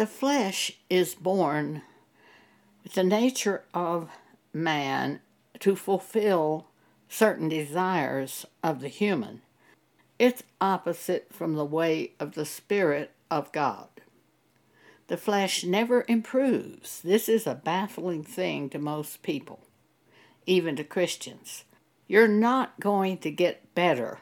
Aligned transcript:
The 0.00 0.06
flesh 0.06 0.72
is 0.88 1.14
born 1.14 1.82
with 2.82 2.94
the 2.94 3.04
nature 3.04 3.64
of 3.74 4.08
man 4.50 5.20
to 5.58 5.76
fulfill 5.76 6.68
certain 7.06 7.50
desires 7.50 8.46
of 8.62 8.80
the 8.80 8.88
human. 8.88 9.42
It's 10.18 10.42
opposite 10.58 11.26
from 11.34 11.54
the 11.54 11.66
way 11.66 12.12
of 12.18 12.32
the 12.32 12.46
Spirit 12.46 13.10
of 13.30 13.52
God. 13.52 13.88
The 15.08 15.18
flesh 15.18 15.64
never 15.64 16.06
improves. 16.08 17.02
This 17.02 17.28
is 17.28 17.46
a 17.46 17.54
baffling 17.54 18.24
thing 18.24 18.70
to 18.70 18.78
most 18.78 19.22
people, 19.22 19.66
even 20.46 20.76
to 20.76 20.82
Christians. 20.82 21.64
You're 22.08 22.26
not 22.26 22.80
going 22.80 23.18
to 23.18 23.30
get 23.30 23.74
better 23.74 24.20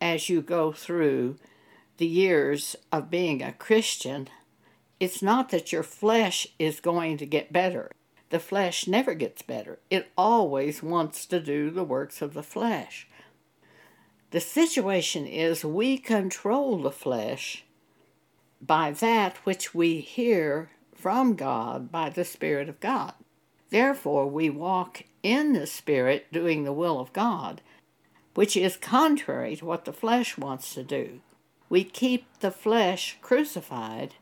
as 0.00 0.28
you 0.28 0.42
go 0.42 0.70
through 0.70 1.38
the 1.96 2.06
years 2.06 2.76
of 2.92 3.10
being 3.10 3.42
a 3.42 3.52
Christian. 3.52 4.28
It's 5.00 5.22
not 5.22 5.50
that 5.50 5.72
your 5.72 5.82
flesh 5.82 6.46
is 6.58 6.80
going 6.80 7.18
to 7.18 7.26
get 7.26 7.52
better. 7.52 7.92
The 8.30 8.40
flesh 8.40 8.86
never 8.86 9.14
gets 9.14 9.42
better. 9.42 9.78
It 9.90 10.10
always 10.16 10.82
wants 10.82 11.24
to 11.26 11.40
do 11.40 11.70
the 11.70 11.84
works 11.84 12.20
of 12.20 12.34
the 12.34 12.42
flesh. 12.42 13.06
The 14.30 14.40
situation 14.40 15.26
is 15.26 15.64
we 15.64 15.96
control 15.96 16.78
the 16.78 16.90
flesh 16.90 17.64
by 18.60 18.90
that 18.90 19.38
which 19.38 19.74
we 19.74 20.00
hear 20.00 20.70
from 20.94 21.34
God 21.34 21.90
by 21.90 22.10
the 22.10 22.24
Spirit 22.24 22.68
of 22.68 22.80
God. 22.80 23.14
Therefore, 23.70 24.26
we 24.26 24.50
walk 24.50 25.04
in 25.22 25.52
the 25.52 25.66
Spirit 25.66 26.26
doing 26.32 26.64
the 26.64 26.72
will 26.72 27.00
of 27.00 27.12
God, 27.12 27.62
which 28.34 28.56
is 28.56 28.76
contrary 28.76 29.56
to 29.56 29.64
what 29.64 29.84
the 29.84 29.92
flesh 29.92 30.36
wants 30.36 30.74
to 30.74 30.82
do. 30.82 31.20
We 31.70 31.84
keep 31.84 32.26
the 32.40 32.50
flesh 32.50 33.16
crucified 33.22 34.14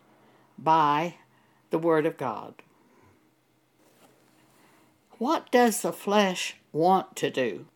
by 0.59 1.17
the 1.71 1.79
Word 1.79 2.07
of 2.07 2.17
God. 2.17 2.55
What 5.19 5.51
does 5.51 5.81
the 5.83 5.93
flesh 5.93 6.57
want 6.73 7.17
to 7.17 7.31
do? 7.31 7.67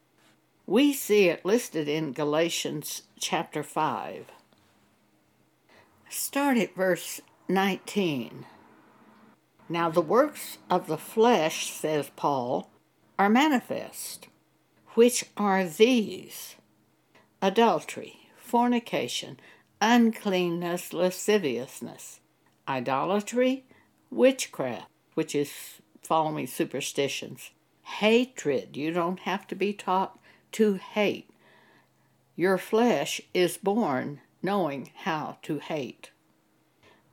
We 0.66 0.92
see 0.92 1.28
it 1.28 1.44
listed 1.44 1.88
in 1.88 2.12
Galatians 2.12 3.02
chapter 3.18 3.62
5. 3.62 4.26
Start 6.08 6.58
at 6.58 6.74
verse 6.74 7.20
19. 7.48 8.46
Now, 9.68 9.88
the 9.88 10.00
works 10.00 10.58
of 10.68 10.86
the 10.86 10.98
flesh, 10.98 11.72
says 11.72 12.10
Paul, 12.14 12.70
are 13.18 13.28
manifest, 13.28 14.28
which 14.94 15.24
are 15.36 15.64
these 15.64 16.56
adultery, 17.40 18.28
fornication, 18.36 19.38
uncleanness, 19.80 20.92
lasciviousness, 20.92 22.19
idolatry, 22.70 23.64
witchcraft, 24.10 24.88
which 25.14 25.34
is 25.34 25.52
following 26.02 26.46
superstitions, 26.46 27.50
hatred. 27.82 28.76
You 28.76 28.92
don't 28.92 29.20
have 29.20 29.46
to 29.48 29.54
be 29.54 29.72
taught 29.72 30.18
to 30.52 30.74
hate. 30.74 31.28
Your 32.36 32.58
flesh 32.58 33.20
is 33.34 33.58
born 33.58 34.20
knowing 34.42 34.90
how 35.04 35.36
to 35.42 35.58
hate. 35.58 36.10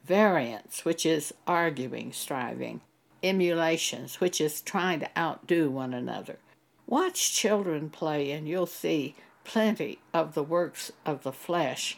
Variance, 0.06 0.86
which 0.86 1.06
is 1.06 1.34
arguing, 1.46 2.14
striving. 2.14 2.82
Emulations, 3.24 4.22
which 4.22 4.40
is 4.40 4.62
trying 4.62 5.00
to 5.02 5.10
outdo 5.18 5.70
one 5.70 5.94
another. 5.94 6.38
Watch 6.86 7.34
children 7.34 7.90
play, 7.90 8.32
and 8.32 8.48
you'll 8.48 8.68
see 8.68 9.16
plenty 9.44 10.00
of 10.14 10.34
the 10.34 10.44
works 10.44 10.92
of 11.06 11.24
the 11.24 11.34
flesh 11.34 11.98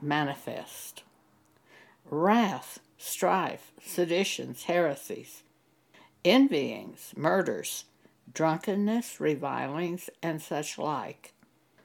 manifest. 0.00 1.02
Wrath, 2.08 2.78
strife, 3.00 3.72
seditions, 3.82 4.64
heresies, 4.64 5.42
envyings, 6.22 7.14
murders, 7.16 7.86
drunkenness, 8.32 9.18
revilings, 9.18 10.10
and 10.22 10.40
such 10.42 10.78
like. 10.78 11.32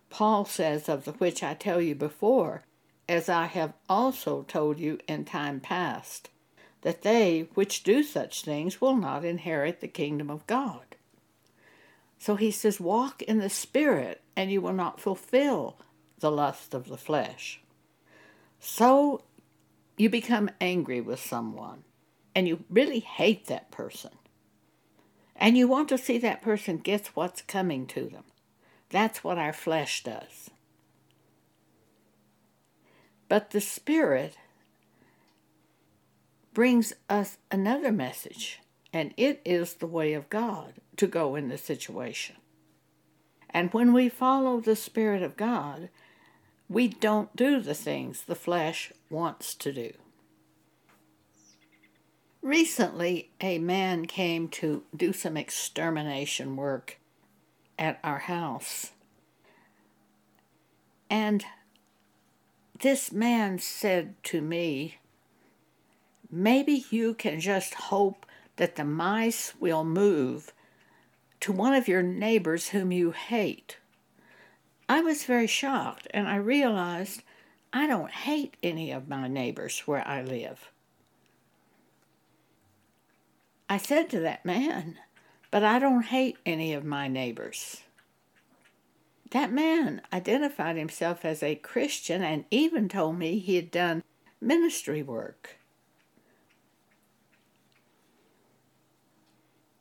Paul 0.09 0.43
says, 0.43 0.89
Of 0.89 1.05
the 1.05 1.13
which 1.13 1.41
I 1.41 1.53
tell 1.53 1.79
you 1.79 1.95
before, 1.95 2.63
as 3.07 3.29
I 3.29 3.45
have 3.45 3.73
also 3.87 4.43
told 4.43 4.77
you 4.77 4.99
in 5.07 5.23
time 5.23 5.61
past, 5.61 6.29
that 6.81 7.01
they 7.03 7.47
which 7.53 7.83
do 7.83 8.03
such 8.03 8.43
things 8.43 8.81
will 8.81 8.97
not 8.97 9.23
inherit 9.23 9.79
the 9.79 9.87
kingdom 9.87 10.29
of 10.29 10.45
God. 10.47 10.97
So 12.19 12.35
he 12.35 12.51
says, 12.51 12.79
Walk 12.79 13.21
in 13.21 13.39
the 13.39 13.49
Spirit, 13.49 14.21
and 14.35 14.51
you 14.51 14.59
will 14.59 14.73
not 14.73 14.99
fulfill 14.99 15.77
the 16.19 16.31
lust 16.31 16.73
of 16.73 16.87
the 16.87 16.97
flesh. 16.97 17.61
So 18.59 19.21
you 19.97 20.09
become 20.09 20.49
angry 20.59 21.01
with 21.01 21.19
someone, 21.19 21.83
and 22.33 22.47
you 22.47 22.63
really 22.69 22.99
hate 22.99 23.47
that 23.47 23.71
person. 23.71 24.11
And 25.35 25.57
you 25.57 25.67
want 25.67 25.89
to 25.89 25.97
see 25.97 26.17
that 26.19 26.41
person 26.41 26.77
get 26.77 27.07
what's 27.13 27.41
coming 27.41 27.87
to 27.87 28.05
them. 28.05 28.23
That's 28.89 29.23
what 29.23 29.37
our 29.37 29.53
flesh 29.53 30.03
does. 30.03 30.49
But 33.27 33.51
the 33.51 33.61
Spirit 33.61 34.37
brings 36.53 36.93
us 37.09 37.37
another 37.51 37.91
message, 37.91 38.61
and 38.93 39.13
it 39.17 39.41
is 39.43 39.75
the 39.75 39.87
way 39.87 40.13
of 40.13 40.29
God 40.29 40.75
to 40.97 41.07
go 41.07 41.35
in 41.35 41.49
the 41.49 41.57
situation. 41.57 42.37
And 43.49 43.73
when 43.73 43.93
we 43.93 44.09
follow 44.09 44.59
the 44.59 44.75
Spirit 44.75 45.21
of 45.21 45.35
God, 45.35 45.89
we 46.69 46.87
don't 46.87 47.35
do 47.35 47.59
the 47.59 47.73
things 47.73 48.23
the 48.23 48.35
flesh 48.35 48.91
wants 49.09 49.53
to 49.55 49.71
do. 49.71 49.93
Recently, 52.41 53.31
a 53.41 53.57
man 53.59 54.05
came 54.05 54.47
to 54.49 54.83
do 54.95 55.13
some 55.13 55.35
extermination 55.35 56.55
work 56.55 56.99
at 57.77 57.99
our 58.03 58.19
house. 58.19 58.91
And 61.09 61.43
this 62.79 63.11
man 63.11 63.59
said 63.59 64.15
to 64.25 64.41
me, 64.41 64.97
Maybe 66.31 66.85
you 66.89 67.13
can 67.13 67.39
just 67.39 67.73
hope 67.75 68.25
that 68.57 68.75
the 68.75 68.85
mice 68.85 69.53
will 69.59 69.83
move 69.83 70.53
to 71.39 71.51
one 71.51 71.73
of 71.73 71.87
your 71.87 72.01
neighbors 72.01 72.69
whom 72.69 72.91
you 72.91 73.11
hate. 73.11 73.77
I 74.87 75.01
was 75.01 75.23
very 75.23 75.47
shocked 75.47 76.07
and 76.11 76.27
I 76.27 76.35
realized 76.35 77.23
I 77.73 77.87
don't 77.87 78.11
hate 78.11 78.55
any 78.61 78.91
of 78.91 79.09
my 79.09 79.27
neighbors 79.27 79.79
where 79.81 80.07
I 80.07 80.21
live. 80.21 80.71
I 83.67 83.77
said 83.77 84.09
to 84.11 84.19
that 84.19 84.45
man, 84.45 84.97
But 85.49 85.63
I 85.63 85.79
don't 85.79 86.03
hate 86.03 86.37
any 86.45 86.73
of 86.73 86.85
my 86.85 87.07
neighbors. 87.07 87.81
That 89.31 89.51
man 89.51 90.01
identified 90.13 90.77
himself 90.77 91.25
as 91.25 91.41
a 91.41 91.55
Christian 91.55 92.23
and 92.23 92.45
even 92.51 92.87
told 92.87 93.17
me 93.17 93.39
he 93.39 93.55
had 93.55 93.71
done 93.71 94.03
ministry 94.39 95.01
work. 95.01 95.57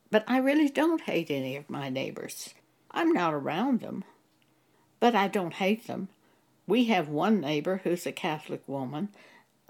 But 0.09 0.23
I 0.27 0.37
really 0.37 0.69
don't 0.69 1.01
hate 1.01 1.29
any 1.29 1.55
of 1.55 1.69
my 1.69 1.89
neighbors. 1.89 2.53
I'm 2.91 3.11
not 3.13 3.33
around 3.33 3.81
them, 3.81 4.03
but 4.99 5.15
I 5.15 5.27
don't 5.27 5.55
hate 5.55 5.87
them. 5.87 6.09
We 6.67 6.85
have 6.85 7.07
one 7.07 7.41
neighbor 7.41 7.81
who's 7.83 8.05
a 8.05 8.11
Catholic 8.11 8.63
woman, 8.67 9.09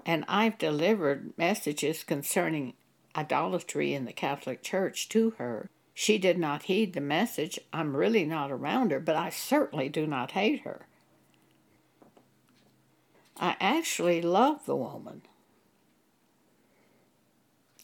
and 0.04 0.24
I've 0.28 0.58
delivered 0.58 1.32
messages 1.36 2.04
concerning 2.04 2.74
idolatry 3.14 3.92
in 3.92 4.04
the 4.04 4.12
Catholic 4.12 4.62
Church 4.62 5.08
to 5.10 5.30
her. 5.38 5.68
She 5.94 6.18
did 6.18 6.38
not 6.38 6.64
heed 6.64 6.92
the 6.92 7.00
message. 7.00 7.58
I'm 7.72 7.96
really 7.96 8.24
not 8.24 8.50
around 8.52 8.90
her, 8.90 9.00
but 9.00 9.16
I 9.16 9.30
certainly 9.30 9.88
do 9.88 10.06
not 10.06 10.32
hate 10.32 10.60
her. 10.60 10.86
I 13.38 13.56
actually 13.60 14.22
love 14.22 14.64
the 14.66 14.76
woman. 14.76 15.22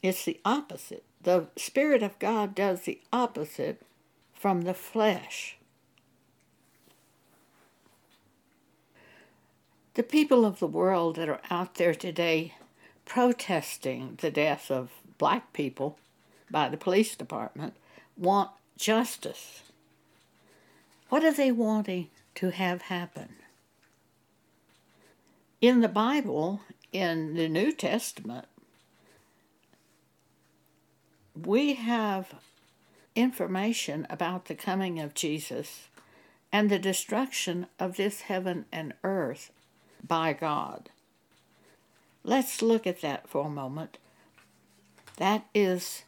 It's 0.03 0.25
the 0.25 0.41
opposite. 0.45 1.05
The 1.23 1.49
Spirit 1.57 2.03
of 2.03 2.19
God 2.19 2.55
does 2.55 2.83
the 2.83 3.01
opposite 3.13 3.83
from 4.35 4.63
the 4.63 4.75
flesh. 4.75 5.57
The 9.95 10.03
people 10.03 10.47
of 10.47 10.59
the 10.59 10.67
world 10.67 11.17
that 11.17 11.29
are 11.29 11.43
out 11.51 11.75
there 11.75 11.95
today 11.95 12.55
protesting 13.05 14.19
the 14.21 14.31
death 14.31 14.71
of 14.71 14.91
black 15.19 15.53
people 15.53 15.99
by 16.51 16.71
the 16.71 16.79
police 16.79 17.15
department 17.15 17.75
want 18.17 18.51
justice. 18.79 19.63
What 21.11 21.25
are 21.25 21.33
they 21.33 21.53
wanting 21.53 22.09
to 22.37 22.51
have 22.51 22.83
happen? 22.83 23.35
In 25.61 25.81
the 25.81 25.89
Bible, 25.89 26.63
in 26.91 27.35
the 27.35 27.49
New 27.49 27.71
Testament, 27.71 28.47
we 31.35 31.75
have 31.75 32.35
information 33.15 34.07
about 34.09 34.47
the 34.47 34.55
coming 34.55 34.99
of 34.99 35.13
Jesus 35.13 35.89
and 36.51 36.71
the 36.71 36.79
destruction 36.79 37.67
of 37.79 37.97
this 37.97 38.23
heaven 38.23 38.65
and 38.73 38.95
earth 39.05 39.51
by 40.07 40.33
God. 40.33 40.91
Let's 42.25 42.63
look 42.63 42.87
at 42.87 43.01
that 43.01 43.29
for 43.29 43.47
a 43.47 43.51
moment. 43.51 43.99
That 45.17 45.45
is 45.55 46.05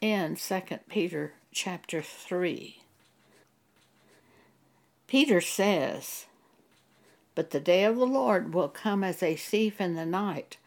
in 0.00 0.36
2 0.36 0.60
Peter 0.88 1.32
chapter 1.52 2.02
3. 2.02 2.82
Peter 5.06 5.40
says, 5.40 6.26
But 7.34 7.50
the 7.50 7.60
day 7.60 7.84
of 7.84 7.96
the 7.96 8.06
Lord 8.06 8.52
will 8.52 8.68
come 8.68 9.02
as 9.02 9.22
a 9.22 9.36
thief 9.36 9.80
in 9.80 9.94
the 9.94 10.06
night, 10.06 10.58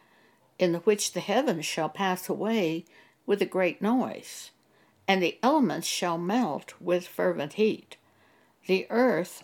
in 0.57 0.71
the 0.71 0.79
which 0.79 1.13
the 1.13 1.19
heavens 1.19 1.65
shall 1.65 1.89
pass 1.89 2.27
away 2.27 2.85
with 3.25 3.41
a 3.41 3.45
great 3.45 3.81
noise, 3.81 4.51
and 5.07 5.21
the 5.21 5.37
elements 5.43 5.87
shall 5.87 6.17
melt 6.17 6.73
with 6.81 7.07
fervent 7.07 7.53
heat. 7.53 7.97
The 8.65 8.87
earth 8.89 9.43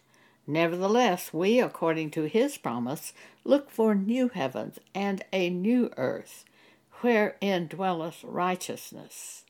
Nevertheless, 0.47 1.31
we, 1.33 1.59
according 1.59 2.11
to 2.11 2.23
his 2.23 2.57
promise, 2.57 3.13
look 3.43 3.69
for 3.69 3.95
new 3.95 4.29
heavens 4.29 4.79
and 4.93 5.23
a 5.31 5.49
new 5.49 5.91
earth, 5.97 6.45
wherein 7.01 7.67
dwelleth 7.67 8.23
righteousness. 8.23 9.43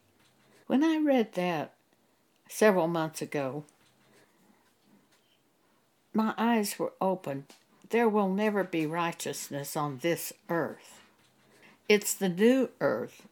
When 0.67 0.83
I 0.83 0.97
read 0.97 1.33
that 1.33 1.73
several 2.47 2.87
months 2.87 3.21
ago, 3.21 3.65
my 6.13 6.33
eyes 6.37 6.77
were 6.77 6.93
opened. 6.99 7.55
There 7.89 8.09
will 8.09 8.29
never 8.29 8.63
be 8.63 8.85
righteousness 8.85 9.75
on 9.75 9.99
this 9.99 10.33
earth. 10.49 11.01
It's 11.89 12.13
the 12.13 12.29
new 12.29 12.69
earth 12.79 13.27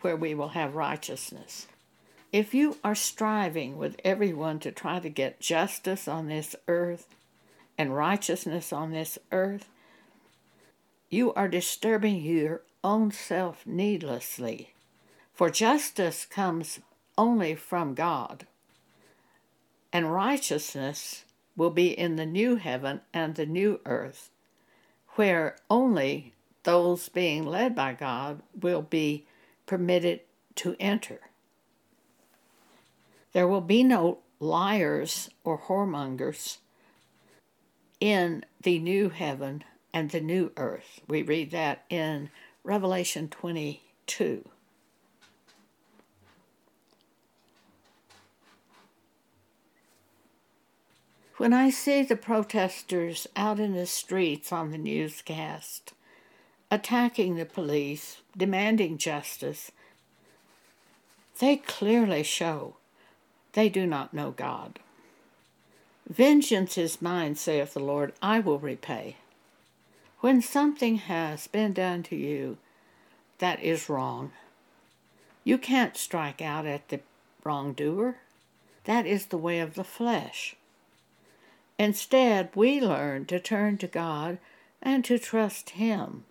where 0.00 0.16
we 0.16 0.34
will 0.34 0.50
have 0.50 0.74
righteousness. 0.74 1.66
If 2.34 2.52
you 2.52 2.78
are 2.82 2.96
striving 2.96 3.78
with 3.78 4.00
everyone 4.04 4.58
to 4.58 4.72
try 4.72 4.98
to 4.98 5.08
get 5.08 5.38
justice 5.38 6.08
on 6.08 6.26
this 6.26 6.56
earth 6.66 7.14
and 7.78 7.94
righteousness 7.94 8.72
on 8.72 8.90
this 8.90 9.20
earth, 9.30 9.68
you 11.08 11.32
are 11.34 11.46
disturbing 11.46 12.16
your 12.16 12.62
own 12.82 13.12
self 13.12 13.64
needlessly. 13.64 14.74
For 15.32 15.48
justice 15.48 16.26
comes 16.26 16.80
only 17.16 17.54
from 17.54 17.94
God, 17.94 18.48
and 19.92 20.12
righteousness 20.12 21.26
will 21.56 21.70
be 21.70 21.96
in 21.96 22.16
the 22.16 22.26
new 22.26 22.56
heaven 22.56 23.02
and 23.12 23.36
the 23.36 23.46
new 23.46 23.78
earth, 23.86 24.30
where 25.10 25.54
only 25.70 26.34
those 26.64 27.08
being 27.08 27.46
led 27.46 27.76
by 27.76 27.92
God 27.92 28.42
will 28.60 28.82
be 28.82 29.24
permitted 29.66 30.22
to 30.56 30.74
enter. 30.80 31.20
There 33.34 33.48
will 33.48 33.60
be 33.60 33.82
no 33.82 34.20
liars 34.38 35.28
or 35.42 35.58
whoremongers 35.58 36.58
in 38.00 38.44
the 38.62 38.78
new 38.78 39.08
heaven 39.08 39.64
and 39.92 40.10
the 40.10 40.20
new 40.20 40.52
earth. 40.56 41.00
We 41.08 41.22
read 41.22 41.50
that 41.50 41.84
in 41.90 42.30
Revelation 42.62 43.28
22. 43.28 44.48
When 51.36 51.52
I 51.52 51.70
see 51.70 52.02
the 52.04 52.16
protesters 52.16 53.26
out 53.34 53.58
in 53.58 53.74
the 53.74 53.86
streets 53.86 54.52
on 54.52 54.70
the 54.70 54.78
newscast, 54.78 55.92
attacking 56.70 57.34
the 57.34 57.44
police, 57.44 58.18
demanding 58.36 58.96
justice, 58.96 59.72
they 61.40 61.56
clearly 61.56 62.22
show 62.22 62.76
they 63.54 63.68
do 63.68 63.86
not 63.86 64.12
know 64.12 64.30
God. 64.30 64.78
Vengeance 66.08 66.76
is 66.76 67.00
mine, 67.00 67.34
saith 67.34 67.74
the 67.74 67.80
Lord, 67.80 68.12
I 68.20 68.38
will 68.38 68.58
repay. 68.58 69.16
When 70.20 70.42
something 70.42 70.96
has 70.96 71.46
been 71.46 71.72
done 71.72 72.02
to 72.04 72.16
you 72.16 72.58
that 73.38 73.62
is 73.62 73.88
wrong, 73.88 74.32
you 75.44 75.58
can't 75.58 75.96
strike 75.96 76.42
out 76.42 76.66
at 76.66 76.88
the 76.88 77.00
wrongdoer. 77.42 78.16
That 78.84 79.06
is 79.06 79.26
the 79.26 79.38
way 79.38 79.60
of 79.60 79.74
the 79.74 79.84
flesh. 79.84 80.56
Instead, 81.78 82.50
we 82.54 82.80
learn 82.80 83.26
to 83.26 83.40
turn 83.40 83.78
to 83.78 83.86
God 83.86 84.38
and 84.82 85.04
to 85.04 85.18
trust 85.18 85.70
Him 85.70 86.24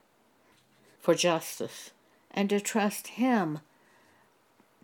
for 0.99 1.15
justice 1.15 1.91
and 2.31 2.49
to 2.49 2.59
trust 2.59 3.07
Him 3.07 3.59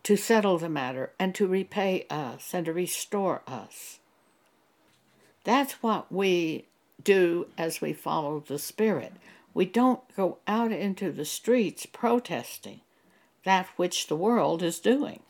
to 0.02 0.16
settle 0.16 0.58
the 0.58 0.68
matter 0.68 1.12
and 1.18 1.34
to 1.34 1.46
repay 1.46 2.06
us 2.08 2.54
and 2.54 2.66
to 2.66 2.72
restore 2.72 3.42
us. 3.46 3.98
That's 5.44 5.74
what 5.82 6.10
we 6.12 6.66
do 7.02 7.48
as 7.56 7.80
we 7.80 7.92
follow 7.92 8.40
the 8.40 8.58
Spirit. 8.58 9.12
We 9.52 9.64
don't 9.64 10.00
go 10.16 10.38
out 10.46 10.72
into 10.72 11.10
the 11.10 11.24
streets 11.24 11.86
protesting 11.86 12.80
that 13.44 13.66
which 13.76 14.06
the 14.06 14.16
world 14.16 14.62
is 14.62 14.78
doing. 14.78 15.20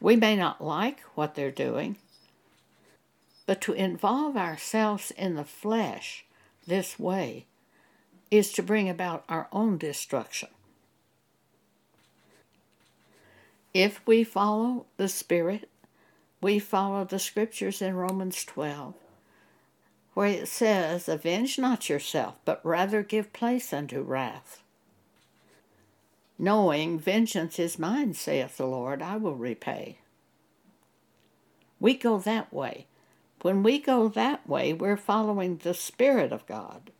We 0.00 0.16
may 0.16 0.36
not 0.36 0.62
like 0.62 1.00
what 1.14 1.34
they're 1.34 1.50
doing, 1.50 1.96
but 3.46 3.60
to 3.62 3.72
involve 3.72 4.36
ourselves 4.36 5.10
in 5.12 5.34
the 5.34 5.44
flesh 5.44 6.24
this 6.66 6.98
way 6.98 7.46
is 8.30 8.52
to 8.52 8.62
bring 8.62 8.88
about 8.88 9.24
our 9.28 9.48
own 9.52 9.78
destruction. 9.78 10.50
If 13.78 14.04
we 14.04 14.24
follow 14.24 14.86
the 14.96 15.08
Spirit, 15.08 15.68
we 16.40 16.58
follow 16.58 17.04
the 17.04 17.20
scriptures 17.20 17.80
in 17.80 17.94
Romans 17.94 18.42
12, 18.42 18.94
where 20.14 20.26
it 20.26 20.48
says, 20.48 21.08
Avenge 21.08 21.60
not 21.60 21.88
yourself, 21.88 22.34
but 22.44 22.60
rather 22.66 23.04
give 23.04 23.32
place 23.32 23.72
unto 23.72 24.00
wrath. 24.00 24.64
Knowing 26.40 26.98
vengeance 26.98 27.60
is 27.60 27.78
mine, 27.78 28.14
saith 28.14 28.56
the 28.56 28.66
Lord, 28.66 29.00
I 29.00 29.16
will 29.16 29.36
repay. 29.36 29.98
We 31.78 31.94
go 31.94 32.18
that 32.18 32.52
way. 32.52 32.86
When 33.42 33.62
we 33.62 33.78
go 33.78 34.08
that 34.08 34.48
way, 34.48 34.72
we're 34.72 34.96
following 34.96 35.58
the 35.58 35.72
Spirit 35.72 36.32
of 36.32 36.44
God. 36.48 36.90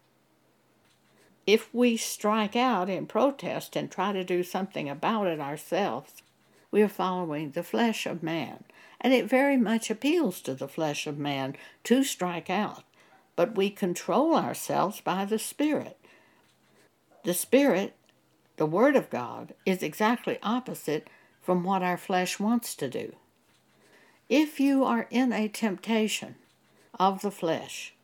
If 1.44 1.75
we 1.75 1.97
strike 1.97 2.54
out 2.54 2.88
in 2.88 3.06
protest 3.06 3.75
and 3.75 3.90
try 3.90 4.12
to 4.12 4.23
do 4.23 4.44
something 4.44 4.88
about 4.88 5.26
it 5.26 5.40
ourselves, 5.40 6.23
we 6.70 6.82
are 6.82 6.88
following 6.88 7.50
the 7.50 7.62
flesh 7.62 8.06
of 8.06 8.22
man. 8.22 8.64
And 9.00 9.14
it 9.14 9.26
very 9.26 9.56
much 9.56 9.90
appeals 9.90 10.40
to 10.42 10.54
the 10.54 10.68
flesh 10.68 11.06
of 11.06 11.18
man 11.18 11.56
to 11.84 12.02
strike 12.02 12.50
out. 12.50 12.84
But 13.37 13.56
we 13.56 13.70
control 13.70 14.34
ourselves 14.34 15.00
by 15.00 15.25
the 15.25 15.38
Spirit. 15.38 15.96
The 17.25 17.34
Spirit, 17.34 17.94
the 18.56 18.66
Word 18.66 18.96
of 18.96 19.10
God, 19.10 19.54
is 19.64 19.82
exactly 19.82 20.38
opposite 20.42 21.08
from 21.40 21.62
what 21.62 21.82
our 21.82 21.96
flesh 21.96 22.40
wants 22.40 22.75
to 22.75 22.88
do. 22.88 23.14
If 24.28 24.60
you 24.60 24.84
are 24.84 25.06
in 25.10 25.32
a 25.32 25.48
temptation 25.48 26.34
of 26.98 27.22
the 27.22 27.30
flesh, 27.30 27.94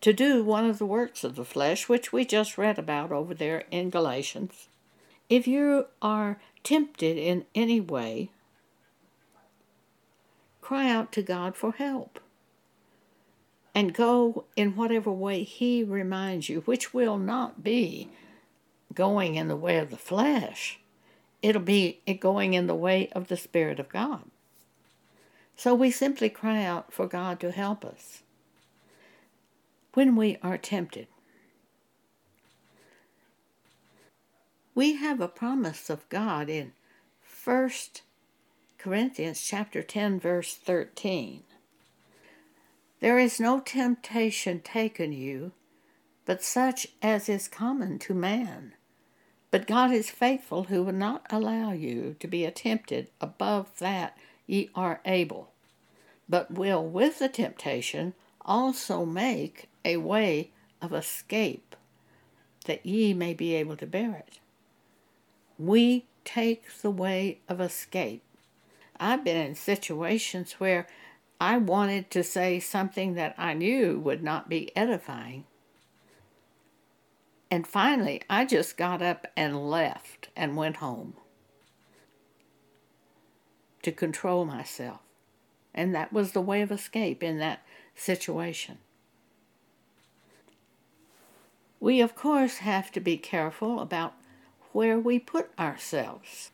to 0.00 0.12
do 0.12 0.44
one 0.44 0.68
of 0.68 0.78
the 0.78 0.86
works 0.86 1.24
of 1.24 1.36
the 1.36 1.44
flesh, 1.44 1.88
which 1.88 2.12
we 2.12 2.24
just 2.24 2.58
read 2.58 2.78
about 2.78 3.12
over 3.12 3.32
there 3.32 3.64
in 3.70 3.90
Galatians, 3.90 4.68
if 5.28 5.46
you 5.46 5.86
are 6.00 6.38
tempted 6.62 7.16
in 7.16 7.44
any 7.54 7.80
way, 7.80 8.30
cry 10.60 10.90
out 10.90 11.12
to 11.12 11.22
God 11.22 11.56
for 11.56 11.72
help. 11.72 12.20
And 13.74 13.92
go 13.92 14.44
in 14.56 14.74
whatever 14.74 15.12
way 15.12 15.42
He 15.42 15.84
reminds 15.84 16.48
you, 16.48 16.60
which 16.62 16.94
will 16.94 17.18
not 17.18 17.62
be 17.62 18.08
going 18.94 19.34
in 19.34 19.48
the 19.48 19.56
way 19.56 19.76
of 19.78 19.90
the 19.90 19.96
flesh. 19.96 20.80
It'll 21.42 21.60
be 21.60 22.00
going 22.20 22.54
in 22.54 22.66
the 22.66 22.74
way 22.74 23.10
of 23.12 23.28
the 23.28 23.36
Spirit 23.36 23.78
of 23.78 23.90
God. 23.90 24.22
So 25.56 25.74
we 25.74 25.90
simply 25.90 26.28
cry 26.30 26.64
out 26.64 26.92
for 26.92 27.06
God 27.06 27.38
to 27.40 27.50
help 27.50 27.84
us 27.84 28.22
when 29.94 30.16
we 30.16 30.38
are 30.42 30.58
tempted. 30.58 31.06
We 34.76 34.96
have 34.96 35.22
a 35.22 35.26
promise 35.28 35.88
of 35.88 36.06
God 36.10 36.50
in 36.50 36.74
1 37.44 37.70
Corinthians 38.76 39.40
chapter 39.40 39.82
10 39.82 40.20
verse 40.20 40.54
13. 40.54 41.44
There 43.00 43.18
is 43.18 43.40
no 43.40 43.60
temptation 43.60 44.60
taken 44.60 45.14
you 45.14 45.52
but 46.26 46.42
such 46.42 46.88
as 47.00 47.30
is 47.30 47.48
common 47.48 47.98
to 48.00 48.12
man. 48.12 48.74
But 49.50 49.66
God 49.66 49.92
is 49.92 50.10
faithful, 50.10 50.64
who 50.64 50.82
will 50.82 50.92
not 50.92 51.24
allow 51.30 51.72
you 51.72 52.14
to 52.20 52.28
be 52.28 52.46
tempted 52.50 53.08
above 53.18 53.78
that 53.78 54.18
ye 54.46 54.68
are 54.74 55.00
able, 55.06 55.52
but 56.28 56.50
will 56.50 56.84
with 56.84 57.18
the 57.18 57.30
temptation 57.30 58.12
also 58.42 59.06
make 59.06 59.70
a 59.86 59.96
way 59.96 60.50
of 60.82 60.92
escape, 60.92 61.74
that 62.66 62.84
ye 62.84 63.14
may 63.14 63.32
be 63.32 63.54
able 63.54 63.78
to 63.78 63.86
bear 63.86 64.16
it. 64.16 64.38
We 65.58 66.06
take 66.24 66.64
the 66.82 66.90
way 66.90 67.40
of 67.48 67.60
escape. 67.60 68.22
I've 68.98 69.24
been 69.24 69.36
in 69.36 69.54
situations 69.54 70.52
where 70.54 70.86
I 71.40 71.58
wanted 71.58 72.10
to 72.12 72.22
say 72.22 72.60
something 72.60 73.14
that 73.14 73.34
I 73.36 73.54
knew 73.54 73.98
would 73.98 74.22
not 74.22 74.48
be 74.48 74.74
edifying. 74.76 75.44
And 77.50 77.66
finally, 77.66 78.22
I 78.28 78.44
just 78.44 78.76
got 78.76 79.02
up 79.02 79.26
and 79.36 79.70
left 79.70 80.28
and 80.34 80.56
went 80.56 80.76
home 80.76 81.14
to 83.82 83.92
control 83.92 84.44
myself. 84.44 84.98
And 85.74 85.94
that 85.94 86.12
was 86.12 86.32
the 86.32 86.40
way 86.40 86.62
of 86.62 86.72
escape 86.72 87.22
in 87.22 87.38
that 87.38 87.62
situation. 87.94 88.78
We, 91.78 92.00
of 92.00 92.16
course, 92.16 92.58
have 92.58 92.90
to 92.92 93.00
be 93.00 93.16
careful 93.18 93.80
about 93.80 94.14
where 94.76 94.98
we 94.98 95.18
put 95.18 95.48
ourselves. 95.58 96.50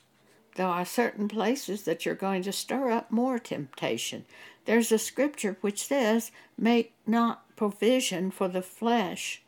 There 0.55 0.69
are 0.69 0.85
certain 0.85 1.27
places 1.27 1.83
that 1.83 2.07
you're 2.07 2.15
going 2.15 2.45
to 2.45 2.53
stir 2.53 2.89
up 2.93 3.11
more 3.11 3.41
temptation. 3.41 4.27
There's 4.65 4.93
a 4.93 4.99
scripture 4.99 5.57
which 5.61 5.85
says, 5.85 6.31
Make 6.57 6.95
not 7.05 7.57
provision 7.57 8.31
for 8.31 8.47
the 8.47 8.63
flesh 8.63 9.43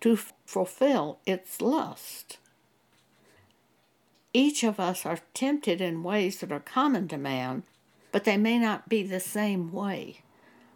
to 0.00 0.16
fulfill 0.46 1.18
its 1.26 1.60
lust. 1.60 2.38
Each 4.32 4.64
of 4.64 4.80
us 4.80 5.04
are 5.04 5.18
tempted 5.34 5.82
in 5.82 6.02
ways 6.02 6.40
that 6.40 6.50
are 6.50 6.60
common 6.60 7.08
to 7.08 7.18
man, 7.18 7.64
but 8.10 8.24
they 8.24 8.38
may 8.38 8.58
not 8.58 8.88
be 8.88 9.02
the 9.02 9.20
same 9.20 9.70
way. 9.70 10.22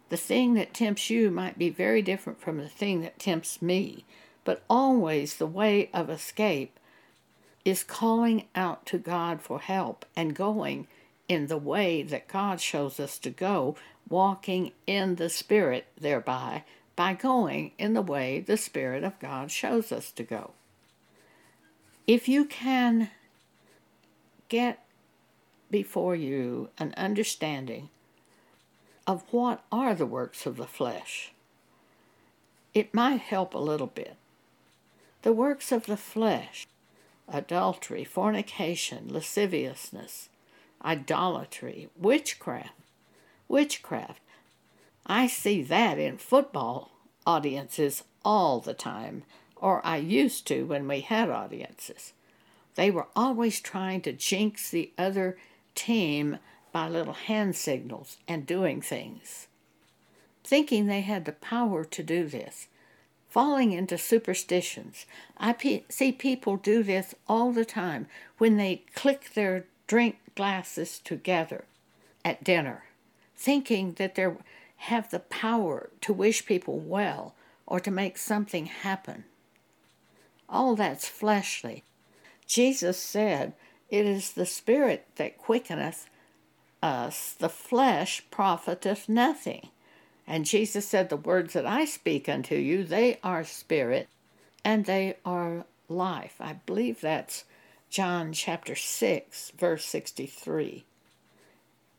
The 0.09 0.17
thing 0.17 0.53
that 0.53 0.75
tempts 0.75 1.09
you 1.09 1.31
might 1.31 1.57
be 1.57 1.71
very 1.71 2.03
different 2.03 2.41
from 2.41 2.59
the 2.59 2.69
thing 2.69 3.01
that 3.01 3.17
tempts 3.17 3.59
me, 3.59 4.05
but 4.43 4.61
always 4.69 5.37
the 5.37 5.47
way 5.47 5.89
of 5.95 6.11
escape 6.11 6.78
is 7.69 7.83
calling 7.83 8.47
out 8.55 8.85
to 8.87 8.97
God 8.97 9.41
for 9.41 9.59
help 9.59 10.05
and 10.15 10.35
going 10.35 10.87
in 11.27 11.47
the 11.47 11.57
way 11.57 12.01
that 12.01 12.27
God 12.27 12.59
shows 12.59 12.99
us 12.99 13.19
to 13.19 13.29
go, 13.29 13.75
walking 14.09 14.71
in 14.87 15.15
the 15.15 15.29
Spirit 15.29 15.85
thereby, 15.99 16.63
by 16.95 17.13
going 17.13 17.71
in 17.77 17.93
the 17.93 18.01
way 18.01 18.39
the 18.39 18.57
Spirit 18.57 19.03
of 19.03 19.19
God 19.19 19.51
shows 19.51 19.91
us 19.91 20.11
to 20.11 20.23
go. 20.23 20.51
If 22.07 22.27
you 22.27 22.45
can 22.45 23.11
get 24.47 24.83
before 25.69 26.15
you 26.15 26.69
an 26.79 26.95
understanding 26.97 27.89
of 29.05 29.23
what 29.31 29.63
are 29.71 29.93
the 29.93 30.07
works 30.07 30.47
of 30.47 30.57
the 30.57 30.65
flesh, 30.65 31.31
it 32.73 32.93
might 32.93 33.21
help 33.21 33.53
a 33.53 33.59
little 33.59 33.87
bit. 33.87 34.15
The 35.21 35.33
works 35.33 35.71
of 35.71 35.85
the 35.85 35.97
flesh 35.97 36.65
adultery, 37.31 38.03
fornication, 38.03 39.07
lasciviousness, 39.07 40.29
idolatry, 40.83 41.89
witchcraft. 41.97 42.73
Witchcraft. 43.47 44.21
I 45.05 45.27
see 45.27 45.63
that 45.63 45.97
in 45.97 46.17
football 46.17 46.91
audiences 47.25 48.03
all 48.23 48.59
the 48.59 48.73
time, 48.73 49.23
or 49.55 49.85
I 49.85 49.97
used 49.97 50.47
to 50.47 50.65
when 50.65 50.87
we 50.87 51.01
had 51.01 51.29
audiences. 51.29 52.13
They 52.75 52.91
were 52.91 53.07
always 53.15 53.59
trying 53.59 54.01
to 54.01 54.13
jinx 54.13 54.69
the 54.69 54.91
other 54.97 55.37
team 55.75 56.37
by 56.71 56.87
little 56.87 57.13
hand 57.13 57.55
signals 57.55 58.17
and 58.27 58.45
doing 58.45 58.81
things, 58.81 59.47
thinking 60.43 60.85
they 60.85 61.01
had 61.01 61.25
the 61.25 61.31
power 61.31 61.83
to 61.83 62.03
do 62.03 62.27
this 62.27 62.67
falling 63.29 63.71
into 63.71 63.97
superstitions. 63.97 65.05
I 65.37 65.53
pe- 65.53 65.83
see 65.89 66.11
people 66.11 66.57
do 66.57 66.83
this 66.83 67.13
all 67.27 67.51
the 67.51 67.65
time 67.65 68.07
when 68.37 68.57
they 68.57 68.83
click 68.95 69.33
their 69.33 69.65
drink 69.87 70.17
glasses 70.35 70.99
together 70.99 71.65
at 72.25 72.43
dinner, 72.43 72.85
thinking 73.35 73.93
that 73.93 74.15
they 74.15 74.27
have 74.77 75.09
the 75.09 75.19
power 75.19 75.89
to 76.01 76.13
wish 76.13 76.45
people 76.45 76.79
well 76.79 77.35
or 77.67 77.79
to 77.79 77.91
make 77.91 78.17
something 78.17 78.65
happen. 78.65 79.25
All 80.47 80.75
that's 80.75 81.07
fleshly. 81.07 81.83
Jesus 82.47 82.97
said, 82.97 83.53
It 83.89 84.05
is 84.05 84.31
the 84.31 84.45
Spirit 84.45 85.05
that 85.17 85.37
quickeneth 85.37 86.09
us, 86.81 87.33
the 87.33 87.49
flesh 87.49 88.23
profiteth 88.31 89.07
nothing. 89.07 89.69
And 90.29 90.45
Jesus 90.45 90.87
said, 90.87 91.09
The 91.09 91.17
words 91.17 91.53
that 91.53 91.65
I 91.65 91.85
speak 91.85 92.29
unto 92.29 92.53
you, 92.53 92.83
they 92.83 93.17
are 93.23 93.43
spirit 93.43 94.07
and 94.63 94.85
they 94.85 95.17
are 95.25 95.65
life. 95.89 96.35
I 96.39 96.53
believe 96.67 97.01
that's 97.01 97.45
John 97.89 98.31
chapter 98.31 98.75
6, 98.75 99.53
verse 99.57 99.85
63. 99.85 100.85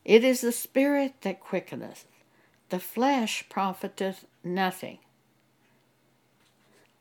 It 0.05 0.23
is 0.23 0.39
the 0.39 0.53
spirit 0.53 1.15
that 1.21 1.41
quickeneth, 1.41 2.05
the 2.69 2.79
flesh 2.79 3.43
profiteth 3.49 4.25
nothing. 4.45 4.99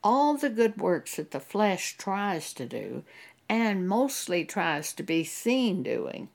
All 0.03 0.37
the 0.37 0.51
good 0.51 0.79
works 0.79 1.15
that 1.15 1.31
the 1.31 1.39
flesh 1.39 1.97
tries 1.97 2.53
to 2.55 2.67
do, 2.67 3.05
and 3.49 3.87
mostly 3.87 4.45
tries 4.45 4.93
to 4.95 5.05
be 5.05 5.23
seen 5.23 5.85
doing, 5.85 6.29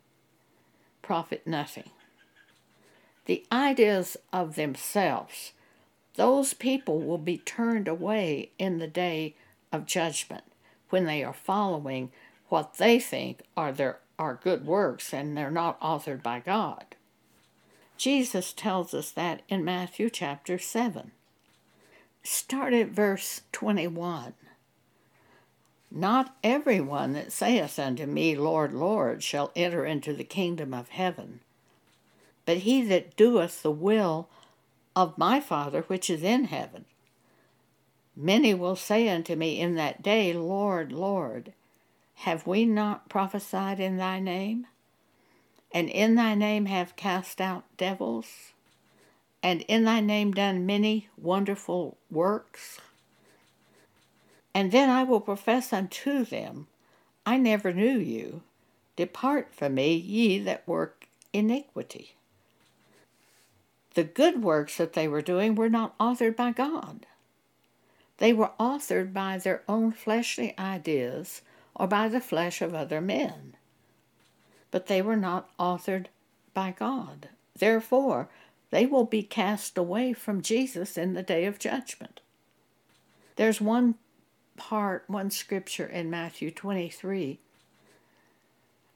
profit 1.02 1.46
nothing 1.46 1.90
the 3.26 3.46
ideas 3.52 4.18
of 4.32 4.56
themselves, 4.56 5.54
those 6.16 6.54
people 6.54 7.02
will 7.02 7.18
be 7.18 7.38
turned 7.38 7.88
away 7.88 8.52
in 8.58 8.80
the 8.80 8.88
day 8.88 9.36
of 9.72 9.86
judgment 9.86 10.44
when 10.90 11.06
they 11.06 11.24
are 11.24 11.34
following 11.34 12.12
what 12.50 12.78
they 12.78 13.00
think 13.00 13.42
are 13.58 13.72
their 13.72 14.00
are 14.18 14.40
good 14.42 14.66
works 14.66 15.14
and 15.14 15.36
they're 15.36 15.52
not 15.52 15.80
authored 15.82 16.24
by 16.24 16.40
God. 16.40 16.86
Jesus 17.98 18.54
tells 18.54 18.94
us 18.94 19.12
that 19.12 19.42
in 19.50 19.66
Matthew 19.66 20.10
chapter 20.10 20.58
7. 20.58 21.12
Start 22.24 22.74
at 22.74 22.90
verse 22.90 23.42
21. 23.52 24.34
Not 25.92 26.36
everyone 26.44 27.14
that 27.14 27.32
saith 27.32 27.78
unto 27.80 28.06
me, 28.06 28.36
Lord, 28.36 28.74
Lord, 28.74 29.24
shall 29.24 29.52
enter 29.56 29.86
into 29.86 30.14
the 30.14 30.24
kingdom 30.24 30.74
of 30.74 30.90
heaven, 30.90 31.40
but 32.46 32.58
he 32.58 32.84
that 32.84 33.16
doeth 33.16 33.62
the 33.62 33.72
will 33.72 34.30
of 34.96 35.18
my 35.18 35.40
Father 35.40 35.82
which 35.84 36.10
is 36.10 36.24
in 36.24 36.46
heaven. 36.46 36.86
Many 38.16 38.54
will 38.54 38.76
say 38.76 39.10
unto 39.10 39.36
me 39.36 39.60
in 39.60 39.76
that 39.76 40.02
day, 40.02 40.32
Lord, 40.32 40.92
Lord, 40.92 41.52
have 42.20 42.48
we 42.48 42.66
not 42.66 43.10
prophesied 43.10 43.80
in 43.80 43.98
thy 43.98 44.20
name? 44.20 44.68
And 45.74 45.90
in 45.90 46.16
thy 46.16 46.36
name 46.36 46.68
have 46.68 46.96
cast 46.96 47.42
out 47.42 47.66
devils? 47.76 48.54
And 49.44 49.62
in 49.68 49.84
thy 49.84 50.00
name 50.00 50.32
done 50.32 50.66
many 50.66 51.10
wonderful 51.18 51.98
works? 52.10 52.80
And 54.54 54.72
then 54.72 54.90
I 54.90 55.04
will 55.04 55.20
profess 55.20 55.74
unto 55.74 56.24
them, 56.24 56.68
I 57.26 57.38
never 57.38 57.74
knew 57.74 57.98
you. 57.98 58.42
Depart 58.96 59.50
from 59.54 59.76
me, 59.76 59.94
ye 59.96 60.40
that 60.40 60.66
work 60.66 61.08
iniquity. 61.34 62.15
The 63.96 64.04
good 64.04 64.44
works 64.44 64.78
that 64.78 64.94
they 64.94 65.08
were 65.08 65.22
doing 65.22 65.56
were 65.56 65.70
not 65.70 65.98
authored 65.98 66.36
by 66.36 66.52
God. 66.52 67.06
They 68.18 68.34
were 68.34 68.52
authored 68.60 69.14
by 69.14 69.38
their 69.38 69.64
own 69.68 69.92
fleshly 69.92 70.54
ideas 70.60 71.42
or 71.74 71.88
by 71.88 72.10
the 72.10 72.22
flesh 72.22 72.62
of 72.62 72.74
other 72.74 73.02
men. 73.02 73.56
But 74.72 74.88
they 74.88 75.02
were 75.02 75.16
not 75.16 75.50
authored 75.58 76.08
by 76.54 76.76
God. 76.78 77.30
Therefore, 77.58 78.30
they 78.70 78.86
will 78.86 79.06
be 79.06 79.24
cast 79.24 79.78
away 79.78 80.12
from 80.14 80.42
Jesus 80.42 80.98
in 80.98 81.14
the 81.14 81.24
day 81.24 81.46
of 81.46 81.60
judgment. 81.60 82.20
There's 83.38 83.62
one 83.62 83.96
part, 84.58 85.06
one 85.08 85.32
scripture 85.32 85.86
in 85.86 86.10
Matthew 86.10 86.52
23 86.52 87.40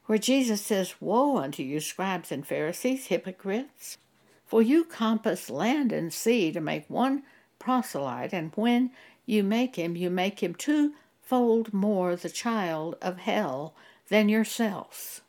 where 0.06 0.18
Jesus 0.18 0.60
says, 0.60 0.94
Woe 1.00 1.38
unto 1.38 1.62
you, 1.62 1.78
scribes 1.78 2.32
and 2.32 2.44
Pharisees, 2.44 3.06
hypocrites! 3.06 3.96
For 4.50 4.60
you 4.60 4.82
compass 4.82 5.48
land 5.48 5.92
and 5.92 6.12
sea 6.12 6.50
to 6.50 6.60
make 6.60 6.90
one 6.90 7.22
proselyte, 7.60 8.32
and 8.32 8.50
when 8.56 8.90
you 9.24 9.44
make 9.44 9.76
him, 9.76 9.94
you 9.94 10.10
make 10.10 10.42
him 10.42 10.56
twofold 10.56 11.72
more 11.72 12.16
the 12.16 12.28
child 12.28 12.96
of 13.00 13.18
hell 13.18 13.74
than 14.08 14.28
yourselves. 14.28 15.20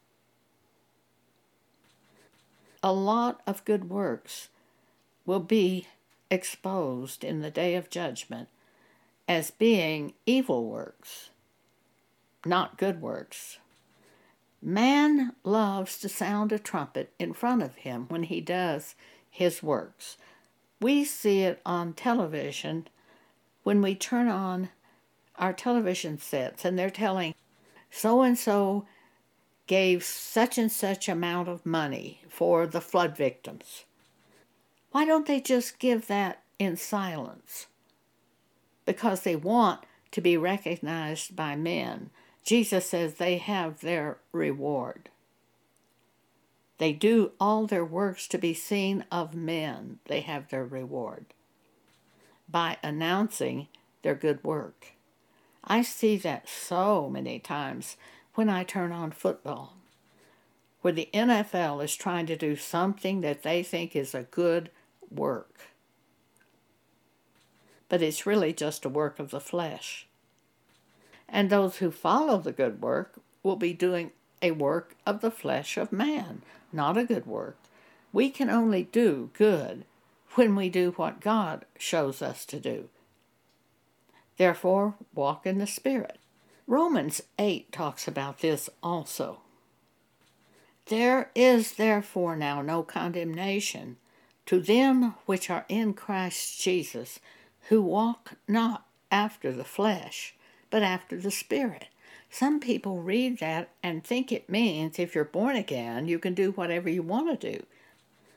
A 2.82 2.92
lot 2.92 3.42
of 3.46 3.64
good 3.64 3.92
works 3.92 4.50
will 5.28 5.40
be 5.40 5.86
exposed 6.32 7.24
in 7.24 7.42
the 7.42 7.52
day 7.52 7.76
of 7.76 7.92
judgment 7.92 8.50
as 9.28 9.52
being 9.52 10.16
evil 10.26 10.66
works. 10.66 11.30
not 12.44 12.80
good 12.80 13.04
works. 13.04 13.60
Man 14.62 15.34
loves 15.44 15.98
to 16.00 16.10
sound 16.10 16.52
a 16.52 16.60
trumpet 16.60 17.14
in 17.18 17.34
front 17.34 17.64
of 17.64 17.76
him 17.76 18.06
when 18.10 18.24
he 18.24 18.42
does 18.42 18.96
his 19.30 19.64
works. 19.64 20.18
We 20.80 21.04
see 21.04 21.42
it 21.42 21.62
on 21.66 21.94
television 21.94 22.88
when 23.64 23.82
we 23.82 23.96
turn 23.96 24.28
on 24.28 24.70
our 25.38 25.54
television 25.54 26.20
sets 26.20 26.64
and 26.64 26.78
they're 26.78 26.90
telling 26.90 27.34
so 27.90 28.22
and 28.22 28.38
so 28.38 28.86
gave 29.68 30.04
such 30.04 30.58
and 30.58 30.72
such 30.72 31.08
amount 31.10 31.48
of 31.48 31.66
money 31.66 32.22
for 32.30 32.68
the 32.68 32.82
flood 32.82 33.16
victims. 33.16 33.86
Why 34.92 35.06
don't 35.06 35.26
they 35.26 35.40
just 35.40 35.80
give 35.80 36.08
that 36.08 36.44
in 36.60 36.78
silence? 36.78 37.68
Because 38.86 39.22
they 39.22 39.36
want 39.36 39.82
to 40.12 40.22
be 40.22 40.36
recognized 40.38 41.36
by 41.36 41.56
men. 41.56 42.10
Jesus 42.44 42.90
says 42.90 43.16
they 43.16 43.38
have 43.38 43.82
their 43.82 44.18
reward. 44.32 45.10
They 46.78 46.94
do 46.94 47.32
all 47.40 47.68
their 47.68 47.86
works 47.86 48.28
to 48.30 48.38
be 48.38 48.54
seen 48.54 49.06
of 49.12 49.36
men. 49.36 50.00
They 50.06 50.22
have 50.22 50.50
their 50.50 50.66
reward 50.66 51.26
by 52.50 52.78
announcing 52.84 53.68
their 54.02 54.16
good 54.16 54.44
work. 54.44 54.94
I 55.64 55.84
see 55.84 56.18
that 56.18 56.50
so 56.50 57.10
many 57.10 57.40
times 57.40 57.98
when 58.34 58.50
I 58.50 58.64
turn 58.64 58.92
on 58.92 59.12
football, 59.12 59.78
where 60.82 60.94
the 60.94 61.10
NFL 61.14 61.84
is 61.84 61.96
trying 61.96 62.26
to 62.26 62.36
do 62.36 62.56
something 62.56 63.22
that 63.22 63.44
they 63.44 63.62
think 63.62 63.96
is 63.96 64.16
a 64.16 64.24
good 64.24 64.72
work. 65.10 65.68
But 67.90 68.02
it's 68.02 68.26
really 68.26 68.54
just 68.54 68.86
a 68.86 68.90
work 68.90 69.20
of 69.20 69.30
the 69.30 69.40
flesh. 69.40 70.08
And 71.32 71.50
those 71.50 71.78
who 71.78 71.90
follow 71.90 72.38
the 72.38 72.52
good 72.52 72.82
work 72.82 73.20
will 73.42 73.56
be 73.56 73.74
doing 73.74 74.12
a 74.42 74.52
work 74.52 74.96
of 75.06 75.22
the 75.22 75.32
flesh 75.32 75.78
of 75.78 75.92
man, 75.92 76.42
not 76.74 76.98
a 76.98 77.06
good 77.06 77.26
work. 77.26 77.58
We 78.12 78.30
can 78.30 78.50
only 78.50 78.84
do 78.84 79.30
good 79.34 79.86
when 80.36 80.56
we 80.56 80.70
do 80.70 80.92
what 80.92 81.22
God 81.22 81.66
shows 81.78 82.22
us 82.22 82.46
to 82.46 82.60
do. 82.60 82.90
Therefore, 84.38 84.96
walk 85.14 85.46
in 85.46 85.58
the 85.58 85.68
Spirit. 85.68 86.18
Romans 86.68 87.22
8 87.40 87.72
talks 87.72 88.08
about 88.08 88.40
this 88.40 88.70
also. 88.82 89.40
There 90.88 91.32
is 91.36 91.74
therefore 91.74 92.36
now 92.36 92.62
no 92.62 92.84
condemnation 92.84 93.98
to 94.46 94.60
them 94.60 95.16
which 95.26 95.50
are 95.50 95.66
in 95.70 95.94
Christ 95.94 96.62
Jesus, 96.62 97.20
who 97.70 97.82
walk 97.82 98.34
not 98.48 98.86
after 99.12 99.52
the 99.52 99.64
flesh, 99.64 100.34
but 100.72 100.82
after 100.82 101.18
the 101.18 101.30
Spirit. 101.30 101.86
Some 102.32 102.60
people 102.60 103.02
read 103.02 103.40
that 103.40 103.70
and 103.84 104.04
think 104.04 104.32
it 104.32 104.50
means 104.50 104.98
if 104.98 105.14
you're 105.14 105.26
born 105.26 105.56
again, 105.56 106.08
you 106.08 106.18
can 106.18 106.34
do 106.34 106.52
whatever 106.52 106.90
you 106.90 107.04
want 107.04 107.40
to 107.40 107.52
do. 107.52 107.66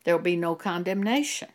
There'll 0.05 0.21
be 0.21 0.37
no 0.37 0.55
condemnation. 0.55 1.49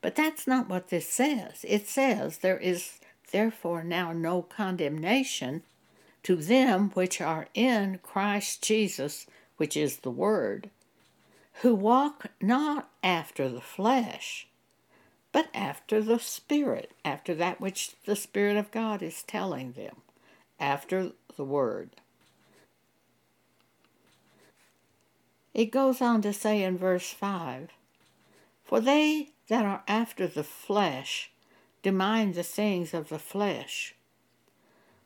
But 0.00 0.14
that's 0.14 0.46
not 0.46 0.68
what 0.68 0.88
this 0.88 1.08
says. 1.08 1.64
It 1.68 1.86
says 1.86 2.38
there 2.38 2.58
is 2.58 2.98
therefore 3.30 3.84
now 3.84 4.12
no 4.12 4.42
condemnation 4.42 5.62
to 6.22 6.36
them 6.36 6.90
which 6.94 7.20
are 7.20 7.46
in 7.54 8.00
Christ 8.02 8.62
Jesus, 8.62 9.26
which 9.58 9.76
is 9.76 9.98
the 9.98 10.10
Word, 10.10 10.70
who 11.62 11.74
walk 11.74 12.26
not 12.40 12.90
after 13.02 13.48
the 13.48 13.60
flesh, 13.60 14.48
but 15.30 15.48
after 15.54 16.02
the 16.02 16.18
Spirit, 16.18 16.92
after 17.04 17.34
that 17.34 17.60
which 17.60 17.92
the 18.06 18.16
Spirit 18.16 18.56
of 18.56 18.70
God 18.70 19.02
is 19.02 19.22
telling 19.22 19.72
them, 19.72 19.96
after 20.58 21.12
the 21.36 21.44
Word. 21.44 21.90
It 25.54 25.70
goes 25.70 26.02
on 26.02 26.20
to 26.22 26.32
say 26.32 26.62
in 26.62 26.76
verse 26.76 27.10
5 27.10 27.70
For 28.64 28.80
they 28.80 29.30
that 29.48 29.64
are 29.64 29.82
after 29.88 30.26
the 30.26 30.44
flesh 30.44 31.30
do 31.82 31.92
mind 31.92 32.34
the 32.34 32.42
things 32.42 32.92
of 32.92 33.08
the 33.08 33.18
flesh, 33.18 33.94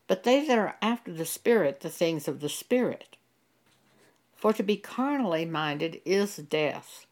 but 0.07 0.25
they 0.25 0.45
that 0.47 0.59
are 0.59 0.77
after 0.83 1.13
the 1.13 1.27
Spirit 1.27 1.81
the 1.81 1.91
things 1.91 2.27
of 2.27 2.41
the 2.41 2.49
Spirit. 2.49 3.17
For 4.35 4.53
to 4.55 4.63
be 4.63 4.77
carnally 4.77 5.45
minded 5.45 6.01
is 6.05 6.37
death, 6.37 7.07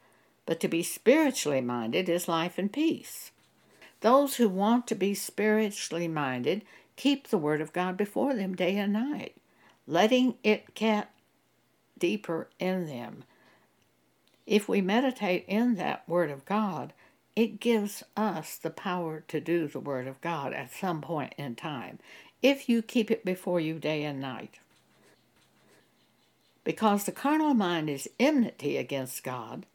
but 0.47 0.59
to 0.61 0.69
be 0.69 0.83
spiritually 0.83 1.61
minded 1.61 2.09
is 2.09 2.27
life 2.27 2.59
and 2.59 2.73
peace. 2.73 3.31
Those 4.01 4.37
who 4.37 4.49
want 4.49 4.87
to 4.87 4.95
be 4.95 5.15
spiritually 5.15 6.09
minded 6.09 6.63
keep 6.99 7.29
the 7.29 7.39
Word 7.39 7.63
of 7.63 7.73
God 7.73 7.97
before 7.97 8.35
them 8.35 8.55
day 8.55 8.77
and 8.77 8.93
night, 8.93 9.37
letting 9.87 10.35
it 10.43 10.75
get 10.75 11.11
deeper 11.97 12.51
in 12.59 12.87
them. 12.87 13.25
If 14.47 14.69
we 14.69 14.83
meditate 14.83 15.45
in 15.47 15.77
that 15.77 16.07
Word 16.09 16.31
of 16.31 16.45
God, 16.45 16.93
it 17.37 17.61
gives 17.61 18.03
us 18.17 18.57
the 18.57 18.71
power 18.71 19.23
to 19.29 19.41
do 19.41 19.69
the 19.69 19.79
Word 19.79 20.09
of 20.09 20.21
God 20.21 20.53
at 20.53 20.73
some 20.73 21.01
point 21.01 21.35
in 21.39 21.55
time, 21.55 22.01
if 22.43 22.69
you 22.69 22.83
keep 22.83 23.11
it 23.11 23.25
before 23.25 23.61
you 23.61 23.79
day 23.79 24.03
and 24.03 24.21
night. 24.21 24.59
Because 26.65 27.05
the 27.05 27.13
carnal 27.13 27.55
mind 27.55 27.89
is 27.89 28.11
enmity 28.19 28.77
against 28.77 29.23
God, 29.23 29.67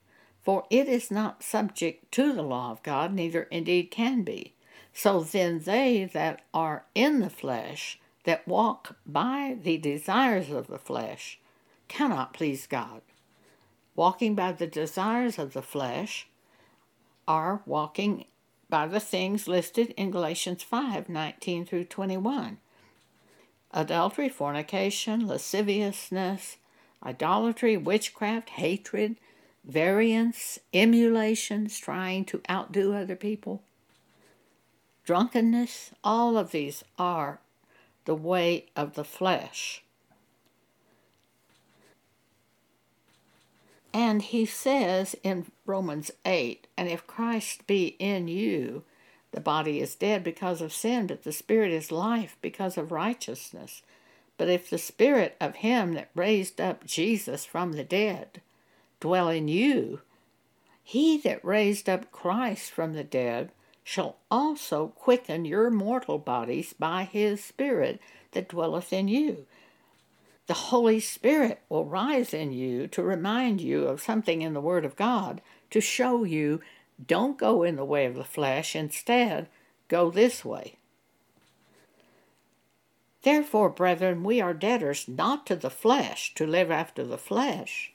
for 0.44 0.66
it 0.70 0.90
is 0.90 1.10
not 1.10 1.42
subject 1.42 2.12
to 2.12 2.34
the 2.34 2.44
law 2.44 2.72
of 2.72 2.84
God, 2.84 3.14
neither 3.14 3.44
indeed 3.44 3.92
can 3.92 4.24
be. 4.24 4.54
So 4.93 5.21
then 5.21 5.60
they 5.60 6.06
that 6.13 6.41
are 6.53 6.86
in 6.93 7.19
the 7.19 7.29
flesh, 7.29 7.99
that 8.25 8.47
walk 8.47 8.95
by 9.06 9.58
the 9.62 9.77
desires 9.77 10.49
of 10.49 10.67
the 10.67 10.77
flesh, 10.77 11.39
cannot 11.88 12.34
please 12.34 12.67
God. 12.67 13.01
Walking 13.95 14.36
by 14.36 14.51
the 14.51 14.67
desires 14.67 15.38
of 15.38 15.53
the 15.53 15.62
flesh, 15.62 16.27
are 17.27 17.62
walking 17.65 18.25
by 18.69 18.88
the 18.88 18.99
things 18.99 19.47
listed 19.47 19.93
in 19.97 20.12
Galatians 20.12 20.63
5 20.63 21.10
19 21.10 21.65
through 21.65 21.86
21 21.86 22.58
adultery, 23.73 24.29
fornication, 24.29 25.27
lasciviousness, 25.27 26.58
idolatry, 27.03 27.75
witchcraft, 27.75 28.51
hatred, 28.51 29.15
variance, 29.65 30.60
emulations, 30.73 31.79
trying 31.79 32.23
to 32.25 32.41
outdo 32.49 32.93
other 32.93 33.15
people, 33.15 33.63
drunkenness, 35.04 35.92
all 36.04 36.38
of 36.38 36.52
these 36.52 36.84
are 36.98 37.39
the 38.06 38.16
way 38.16 38.66
of 38.76 38.94
the 38.94 39.04
flesh. 39.04 39.84
And 43.94 44.22
he 44.24 44.46
says 44.46 45.16
in 45.24 45.46
Romans 45.66 46.10
8, 46.26 46.68
and 46.76 46.89
if 46.89 47.06
Christ 47.06 47.68
be 47.68 47.96
in 48.00 48.28
you, 48.28 48.84
the 49.32 49.39
body 49.39 49.80
is 49.80 49.96
dead 49.96 50.24
because 50.24 50.62
of 50.62 50.74
sin, 50.74 51.08
but 51.08 51.24
the 51.24 51.32
spirit 51.32 51.72
is 51.72 51.92
life 51.92 52.38
because 52.42 52.78
of 52.78 52.92
righteousness. 52.92 53.84
But 54.38 54.50
if 54.50 54.70
the 54.70 54.80
spirit 54.80 55.36
of 55.39 55.58
him 55.58 55.94
that 55.94 56.10
raised 56.16 56.60
up 56.60 56.86
Jesus 56.86 57.46
from 57.46 57.74
the 57.74 57.84
dead 57.84 58.42
dwell 59.00 59.30
in 59.30 59.48
you, 59.48 60.02
he 60.84 61.18
that 61.20 61.44
raised 61.46 61.88
up 61.88 62.12
Christ 62.12 62.72
from 62.72 62.94
the 62.94 63.04
dead 63.04 63.52
shall 63.84 64.17
also 64.32 64.88
quicken 64.88 65.46
your 65.46 65.69
mortal 65.69 66.17
bodies 66.17 66.74
by 66.74 67.04
his 67.04 67.43
Spirit 67.43 68.00
that 68.32 68.50
dwelleth 68.50 68.93
in 68.93 69.08
you 69.08 69.46
the 70.48 70.54
Holy 70.54 71.00
Spirit 71.00 71.62
will 71.69 71.86
rise 71.86 72.34
in 72.34 72.52
you 72.52 72.88
to 72.88 73.02
remind 73.02 73.62
you 73.62 73.88
of 73.88 74.02
something 74.02 74.41
in 74.41 74.54
the 74.54 74.62
Word 74.62 74.84
of 74.84 74.96
God 74.96 75.41
to 75.72 75.80
show 75.80 76.24
you 76.24 76.62
don't 77.06 77.38
go 77.38 77.63
in 77.63 77.76
the 77.76 77.86
way 77.86 78.06
of 78.06 78.15
the 78.15 78.24
flesh, 78.24 78.76
instead, 78.76 79.48
go 79.88 80.12
this 80.12 80.43
way. 80.43 80.78
Therefore, 83.24 83.69
brethren, 83.69 84.24
we 84.24 84.41
are 84.41 84.54
debtors 84.54 85.08
not 85.08 85.46
to 85.48 85.56
the 85.56 85.69
flesh 85.69 86.34
to 86.36 86.46
live 86.46 86.69
after 86.69 87.06
the 87.06 87.17
flesh. 87.17 87.93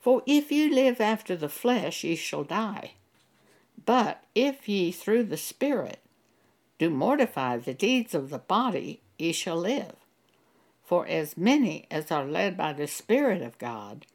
For 0.00 0.22
if 0.24 0.52
ye 0.52 0.70
live 0.70 1.00
after 1.00 1.34
the 1.34 1.48
flesh, 1.48 2.04
ye 2.04 2.14
shall 2.14 2.44
die. 2.44 2.92
But 3.84 4.24
if 4.34 4.68
ye 4.68 4.90
through 4.90 5.24
the 5.24 5.36
Spirit 5.36 6.00
do 6.78 6.90
mortify 6.90 7.58
the 7.58 7.74
deeds 7.74 8.14
of 8.14 8.30
the 8.30 8.38
body, 8.38 9.00
ye 9.18 9.32
shall 9.32 9.56
live. 9.56 9.94
For 10.82 11.06
as 11.06 11.36
many 11.36 11.86
as 11.90 12.10
are 12.10 12.24
led 12.24 12.56
by 12.56 12.72
the 12.72 12.86
Spirit 12.86 13.42
of 13.42 13.58
God, 13.58 14.06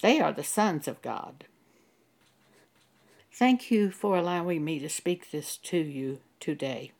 they 0.00 0.20
are 0.20 0.32
the 0.32 0.44
sons 0.44 0.88
of 0.88 1.02
God. 1.02 1.44
Thank 3.32 3.70
you 3.70 3.90
for 3.90 4.16
allowing 4.16 4.64
me 4.64 4.78
to 4.78 4.88
speak 4.88 5.30
this 5.30 5.56
to 5.58 5.76
you 5.76 6.20
today. 6.40 6.92